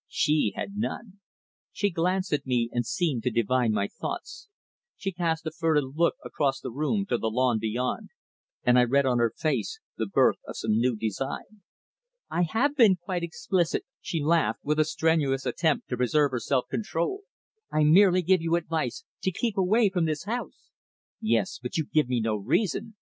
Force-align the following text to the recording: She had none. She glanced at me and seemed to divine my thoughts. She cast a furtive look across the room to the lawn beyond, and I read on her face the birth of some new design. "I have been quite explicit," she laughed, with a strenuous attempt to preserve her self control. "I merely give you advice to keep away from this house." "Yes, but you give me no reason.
She 0.07 0.53
had 0.55 0.77
none. 0.77 1.19
She 1.71 1.91
glanced 1.91 2.33
at 2.33 2.47
me 2.47 2.69
and 2.71 2.83
seemed 2.83 3.21
to 3.21 3.29
divine 3.29 3.71
my 3.71 3.87
thoughts. 3.87 4.47
She 4.97 5.11
cast 5.11 5.45
a 5.45 5.51
furtive 5.51 5.95
look 5.95 6.15
across 6.25 6.59
the 6.59 6.71
room 6.71 7.05
to 7.05 7.19
the 7.19 7.29
lawn 7.29 7.59
beyond, 7.59 8.09
and 8.63 8.79
I 8.79 8.83
read 8.85 9.05
on 9.05 9.19
her 9.19 9.31
face 9.37 9.79
the 9.97 10.07
birth 10.07 10.37
of 10.47 10.57
some 10.57 10.71
new 10.79 10.95
design. 10.95 11.61
"I 12.31 12.41
have 12.49 12.75
been 12.75 12.95
quite 12.95 13.21
explicit," 13.21 13.85
she 14.01 14.23
laughed, 14.23 14.61
with 14.63 14.79
a 14.79 14.85
strenuous 14.85 15.45
attempt 15.45 15.87
to 15.89 15.97
preserve 15.97 16.31
her 16.31 16.39
self 16.39 16.65
control. 16.67 17.21
"I 17.71 17.83
merely 17.83 18.23
give 18.23 18.41
you 18.41 18.55
advice 18.55 19.03
to 19.21 19.31
keep 19.31 19.55
away 19.55 19.89
from 19.91 20.05
this 20.05 20.23
house." 20.23 20.71
"Yes, 21.21 21.59
but 21.61 21.77
you 21.77 21.85
give 21.85 22.09
me 22.09 22.21
no 22.21 22.37
reason. 22.37 22.95